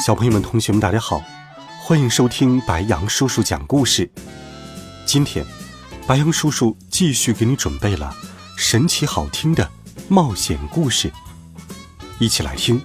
[0.00, 1.22] 小朋友们、同学们，大家好，
[1.78, 4.10] 欢迎收听白羊叔叔讲故事。
[5.04, 5.44] 今天，
[6.06, 8.16] 白羊叔叔继续给你准备了
[8.56, 9.70] 神奇好听的
[10.08, 11.12] 冒险故事，
[12.18, 12.80] 一起来听《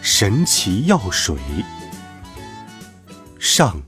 [0.00, 1.36] 神奇药水》
[3.38, 3.82] 上。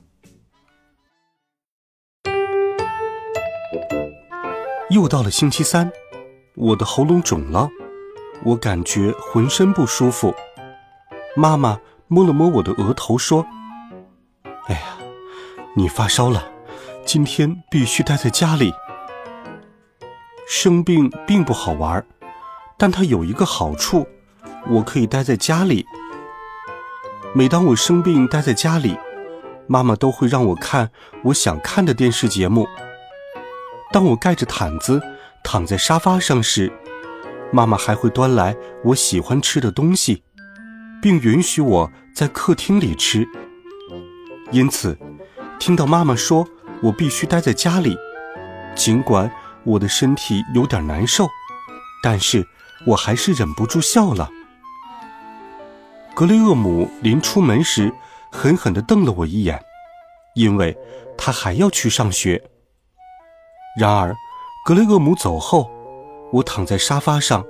[4.91, 5.91] 又到了星期三，
[6.53, 7.67] 我的喉咙肿了，
[8.43, 10.31] 我感觉浑身不舒服。
[11.35, 11.79] 妈妈。
[12.13, 13.47] 摸了摸我的额头，说
[14.67, 14.81] ：“哎呀，
[15.77, 16.43] 你发烧了，
[17.05, 18.73] 今天必须待在家里。
[20.45, 22.05] 生病并不好玩，
[22.77, 24.05] 但它有一个好处，
[24.67, 25.85] 我可以待在家里。
[27.33, 28.97] 每当我生病待在家里，
[29.65, 30.91] 妈妈都会让我看
[31.23, 32.67] 我想看的电视节目。
[33.93, 35.01] 当我盖着毯子
[35.45, 36.73] 躺在沙发上时，
[37.53, 40.23] 妈妈还会端来我喜欢吃的东西。”
[41.01, 43.27] 并允许我在客厅里吃。
[44.51, 44.97] 因此，
[45.59, 46.47] 听到妈妈说
[46.81, 47.97] 我必须待在家里，
[48.75, 49.31] 尽管
[49.63, 51.27] 我的身体有点难受，
[52.03, 52.45] 但是
[52.87, 54.29] 我还是忍不住笑了。
[56.13, 57.93] 格雷厄姆临出门时，
[58.31, 59.63] 狠狠地瞪了我一眼，
[60.35, 60.77] 因为
[61.17, 62.43] 他还要去上学。
[63.79, 64.13] 然而，
[64.65, 65.71] 格雷厄姆走后，
[66.33, 67.45] 我躺在沙发上，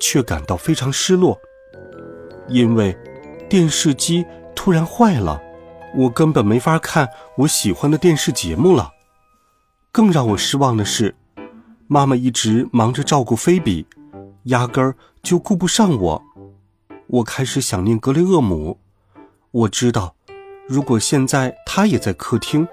[0.00, 1.38] 却感到非常失落。
[2.48, 2.96] 因为
[3.48, 5.40] 电视机突然坏了，
[5.94, 7.08] 我根本没法看
[7.38, 8.90] 我喜欢的电视节目了。
[9.92, 11.14] 更让我失望的是，
[11.86, 13.86] 妈妈一直忙着照顾菲比，
[14.44, 16.22] 压根儿就顾不上我。
[17.06, 18.78] 我开始想念格雷厄姆。
[19.52, 20.14] 我知道，
[20.68, 22.66] 如果现在他也在客厅，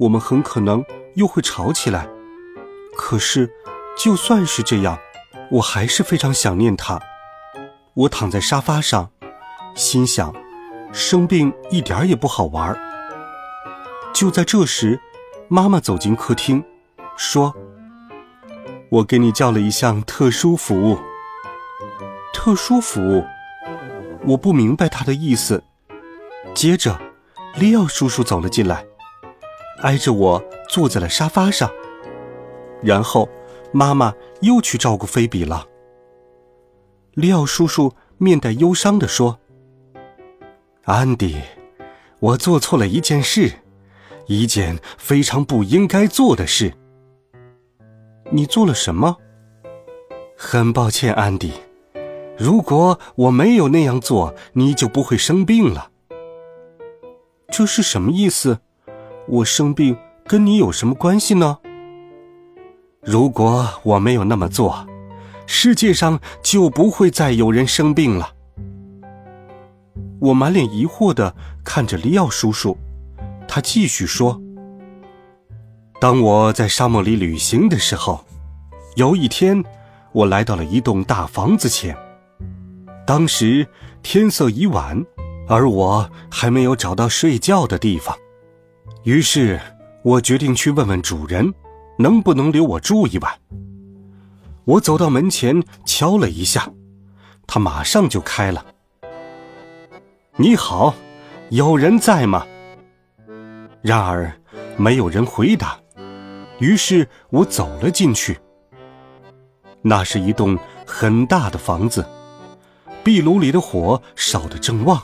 [0.00, 0.84] 我们很可能
[1.14, 2.06] 又会吵起来。
[2.94, 3.50] 可是，
[3.96, 4.98] 就算是这样，
[5.52, 7.00] 我还是非常想念他。
[7.94, 9.10] 我躺在沙发上，
[9.80, 10.30] 心想，
[10.92, 12.78] 生病一点也不好玩。
[14.12, 15.00] 就在这时，
[15.48, 16.62] 妈妈走进客厅，
[17.16, 17.54] 说
[18.90, 20.98] ：“我给你叫了一项特殊服务。”
[22.34, 23.24] 特殊服务，
[24.26, 25.64] 我不明白他的意思。
[26.54, 27.00] 接着，
[27.56, 28.84] 利奥叔叔走了进来，
[29.80, 31.70] 挨着我坐在了沙发上。
[32.82, 33.26] 然后，
[33.72, 35.64] 妈妈又去照顾菲比了。
[37.14, 39.38] 利奥叔叔面带忧伤地说
[40.90, 41.36] ：“安迪，
[42.18, 43.52] 我做错了一件事，
[44.26, 46.74] 一件非常不应该做的事。
[48.32, 49.16] 你做了什么？
[50.36, 51.52] 很抱歉，安迪。
[52.36, 55.92] 如果我没有那样做，你就不会生病了。
[57.52, 58.58] 这是什么意思？
[59.28, 59.96] 我生病
[60.26, 61.58] 跟你有什么关系呢？
[63.00, 64.84] 如果我没有那么做。”
[65.46, 68.34] 世界上就不会再有人生病了。
[70.20, 72.76] 我满脸疑惑的看着利奥叔叔，
[73.48, 74.40] 他继续说
[75.98, 78.24] ：“当我在沙漠里旅行的时候，
[78.96, 79.64] 有一天，
[80.12, 81.96] 我来到了一栋大房子前。
[83.06, 83.66] 当时
[84.02, 85.02] 天色已晚，
[85.48, 88.14] 而我还没有找到睡觉的地方，
[89.04, 89.58] 于是
[90.04, 91.52] 我决定去问问主人，
[91.98, 93.32] 能不能留我住一晚。”
[94.66, 96.70] 我走到门前，敲了一下，
[97.46, 98.66] 他马上就开了。
[100.36, 100.94] 你好，
[101.50, 102.46] 有人在吗？
[103.82, 104.32] 然而，
[104.76, 105.78] 没有人回答。
[106.60, 108.38] 于是我走了进去。
[109.82, 112.06] 那是一栋很大的房子，
[113.02, 115.02] 壁炉里的火烧得正旺。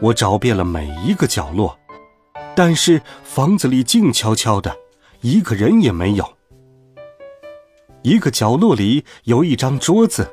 [0.00, 1.78] 我找遍了每一个角落，
[2.56, 4.74] 但是房子里静悄悄的，
[5.20, 6.36] 一个人也没有。
[8.02, 10.28] 一个角落里有一张桌子，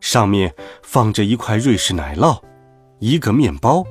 [0.00, 2.40] 上面放着一块瑞士奶酪，
[2.98, 3.84] 一个面包，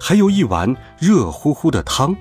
[0.00, 2.14] 还有一碗热乎乎的汤。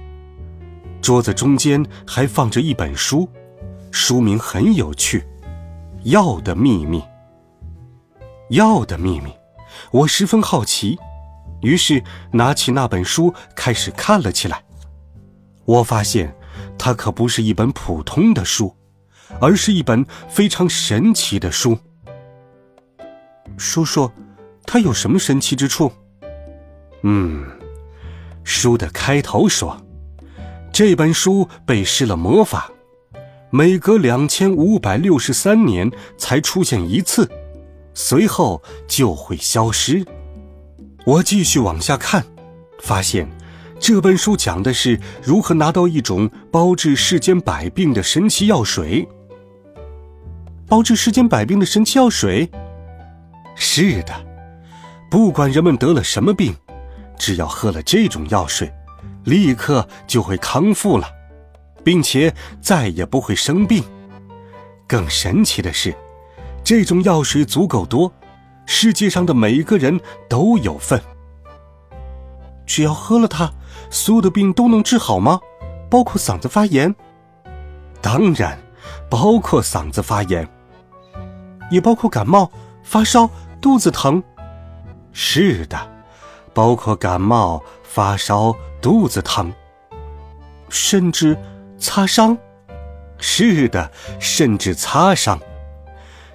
[1.02, 3.30] 桌子中间还放着一本书，
[3.92, 5.20] 书名很有趣，
[6.04, 7.00] 《药的秘密》。
[8.50, 9.32] 药的秘密，
[9.92, 10.98] 我十分好奇，
[11.62, 14.64] 于是拿起那本书开始看了起来。
[15.66, 16.36] 我发现，
[16.78, 18.74] 它可不是一本普通的书。
[19.42, 21.78] 而是一本非常神奇的书。
[23.58, 24.10] 叔叔，
[24.66, 25.92] 它有什么神奇之处？
[27.04, 27.46] 嗯，
[28.44, 29.78] 书的开头说
[30.74, 32.72] ：“这本书被施了魔法，
[33.50, 37.30] 每隔两千五百六十三年才出现一次，
[37.94, 40.06] 随后就会消失。”
[41.06, 42.26] 我继续往下看，
[42.82, 43.30] 发现
[43.80, 49.08] 这本书讲的是如何拿到一种包治世间百病的神奇药水。
[50.68, 52.50] 包治世间百病的神奇药水？
[53.56, 54.14] 是的，
[55.10, 56.54] 不管人们得了什么病。
[57.18, 58.72] 只要喝了这种药水，
[59.25, 61.08] 立刻就会康复了，
[61.84, 63.84] 并且再也不会生病。
[64.88, 65.94] 更神奇的是，
[66.64, 68.12] 这种药水足够多，
[68.66, 70.00] 世界上的每一个人
[70.30, 71.02] 都有份。
[72.66, 73.52] 只要喝了它，
[73.90, 75.40] 所有的病都能治好吗？
[75.90, 76.94] 包括嗓子发炎？
[78.02, 78.58] 当然，
[79.10, 80.48] 包括嗓子发炎，
[81.72, 82.52] 也包括感冒、
[82.84, 83.30] 发烧、
[83.60, 84.24] 肚子疼。
[85.12, 85.97] 是的。
[86.57, 88.51] 包括感冒、发烧、
[88.81, 89.54] 肚子疼，
[90.69, 91.38] 甚至
[91.77, 92.36] 擦伤。
[93.19, 95.39] 是的，甚至擦伤。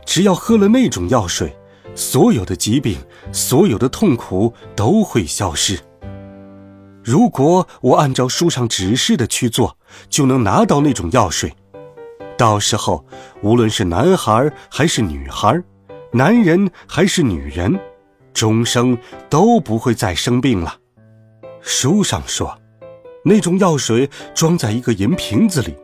[0.07, 1.53] 只要喝了那种药水，
[1.97, 2.97] 所有的疾病、
[3.33, 5.77] 所有的痛苦都会消失。
[7.03, 9.77] 如果我按照书上指示的去做，
[10.09, 11.53] 就能拿到那种药水。
[12.39, 13.05] 到时候，
[13.43, 15.61] 无论是男孩还是女孩，
[16.13, 17.77] 男人还是女人。
[18.33, 18.97] 终生
[19.29, 20.79] 都不会再生病了。
[21.61, 22.59] 书上说，
[23.25, 25.75] 那种药水装在一个银瓶子里，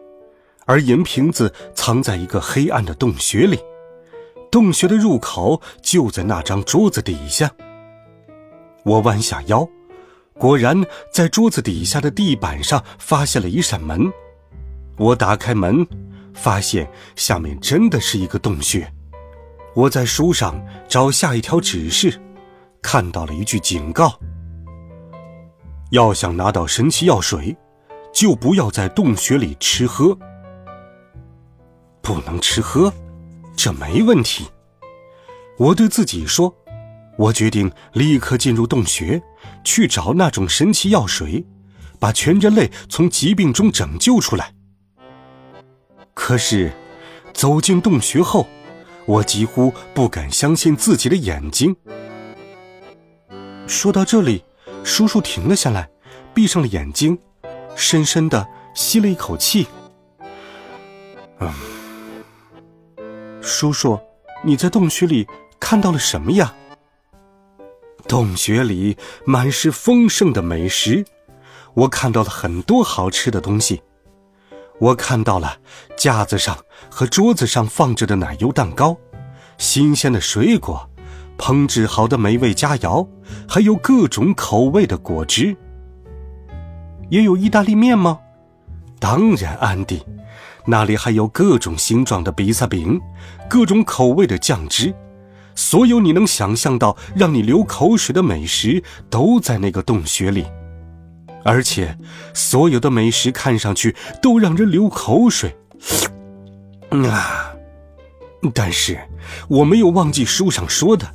[0.67, 3.61] 而银瓶子藏在一个黑暗的洞穴里，
[4.51, 7.51] 洞穴的入口就在那张桌子底下。
[8.85, 9.69] 我弯下腰，
[10.35, 14.11] 果然在桌子底下的地板上发现了一扇门。
[14.97, 15.87] 我打开门，
[16.35, 18.93] 发现下面真的是一个洞穴。
[19.75, 22.21] 我在书上找下一条指示。
[22.91, 24.19] 看到了一句警告：
[25.91, 27.55] 要想拿到神奇药水，
[28.15, 30.19] 就不要在洞穴里吃喝。
[32.01, 32.91] 不能吃喝，
[33.55, 34.47] 这没问题。
[35.59, 36.57] 我对自己说，
[37.19, 39.23] 我决定立刻进入洞穴，
[39.63, 41.45] 去找那种神奇药水，
[42.01, 44.55] 把全人类从疾病中拯救出来。
[46.15, 46.73] 可是，
[47.35, 48.47] 走进洞穴后，
[49.05, 51.77] 我几乎不敢相信自己的眼睛。
[53.69, 54.43] 说到这里，
[54.83, 55.91] 叔叔停了下来，
[56.35, 57.19] 闭上了眼睛，
[57.77, 59.67] 深深的吸了一口气。
[61.39, 61.53] 嗯，
[63.43, 64.01] 叔叔，
[64.43, 65.29] 你在洞穴里
[65.61, 66.55] 看到了什么呀？
[68.09, 71.05] 洞穴里满是丰盛的美食，
[71.75, 73.83] 我看到了很多好吃的东西。
[74.79, 75.59] 我看到了
[75.97, 76.57] 架子上
[76.89, 78.97] 和桌子上放着的奶油蛋糕，
[79.59, 80.89] 新鲜的水果。
[81.39, 83.07] 烹制好的美味佳肴，
[83.49, 85.57] 还有各种口味的果汁。
[87.09, 88.19] 也有意大利面吗？
[89.01, 90.05] 当然，安迪，
[90.67, 93.01] 那里还有各种形状的比萨饼，
[93.49, 94.93] 各种口味的酱汁，
[95.55, 100.45] 所有你能想象到让你流口水的美食都在那个洞穴里，
[101.45, 101.97] 而且
[102.35, 105.57] 所有的美食看上去都让人流口水。
[106.91, 107.55] 啊！
[108.55, 108.99] 但是
[109.49, 111.07] 我没有忘记书上说的。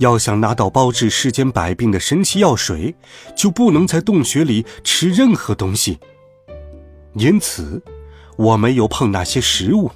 [0.00, 2.94] 要想拿到包治世间百病的神奇药水，
[3.36, 5.98] 就不能在洞穴里吃任何东西。
[7.12, 7.82] 因此，
[8.38, 9.90] 我没有碰那些食物。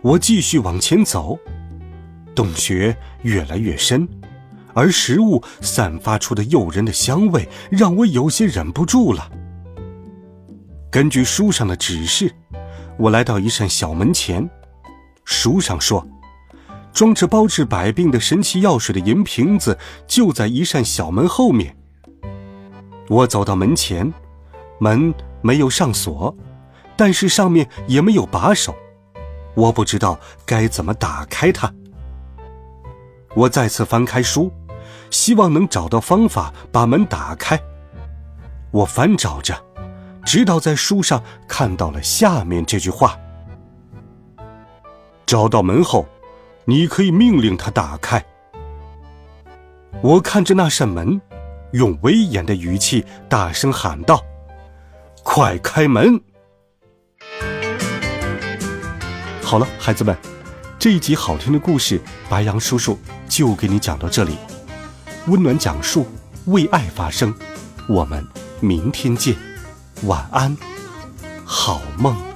[0.00, 1.38] 我继续往前走，
[2.34, 4.08] 洞穴越来越深，
[4.72, 9.30] 而食物散发出的诱人的香味让我有些忍不住了。
[10.90, 12.34] 根据书上的指示，
[12.98, 14.48] 我来到一扇小门前。
[15.26, 16.06] 书上说。
[16.94, 21.76] 装着包治百病的神奇药水的银瓶子就在一扇小门后面。
[23.08, 24.10] 我走到门前，
[24.78, 26.34] 门没有上锁，
[26.96, 28.72] 但是上面也没有把手，
[29.56, 31.70] 我不知道该怎么打开它。
[33.34, 34.50] 我再次翻开书，
[35.10, 37.60] 希望能找到方法把门打开。
[38.70, 39.60] 我翻找着，
[40.24, 43.18] 直到在书上看到了下面这句话：
[45.26, 46.06] 找到门后。
[46.66, 48.24] 你可以命令他打开。
[50.02, 51.20] 我看着那扇门，
[51.72, 54.22] 用威严的语气大声喊道
[55.22, 56.20] ：“快开门！”
[59.42, 60.16] 好了，孩子们，
[60.78, 64.36] 这一集好听的故事，白杨叔叔就给你讲到这里。
[65.26, 66.06] 温暖讲述，
[66.46, 67.34] 为爱发声。
[67.88, 68.26] 我们
[68.60, 69.36] 明天见，
[70.04, 70.56] 晚安，
[71.44, 72.33] 好梦。